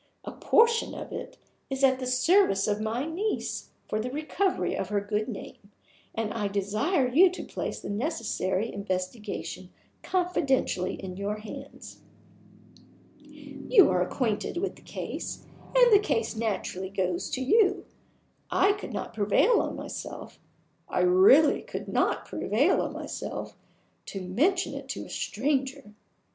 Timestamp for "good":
4.99-5.27